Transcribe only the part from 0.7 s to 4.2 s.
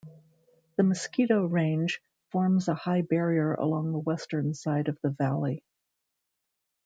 The Mosquito Range forms a high barrier along the